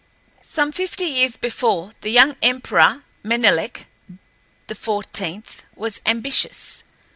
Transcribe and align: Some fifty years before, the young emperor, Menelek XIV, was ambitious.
Some 0.41 0.71
fifty 0.71 1.05
years 1.05 1.37
before, 1.37 1.91
the 2.01 2.09
young 2.09 2.35
emperor, 2.41 3.03
Menelek 3.23 3.85
XIV, 4.67 5.59
was 5.75 6.01
ambitious. 6.07 6.83